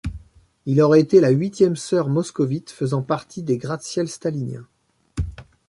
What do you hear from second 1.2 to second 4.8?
la Huitième Sœur moscovite, faisant partie des gratte-ciel staliniens.